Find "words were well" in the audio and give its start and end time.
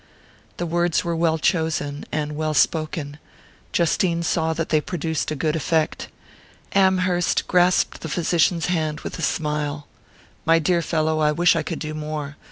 0.65-1.37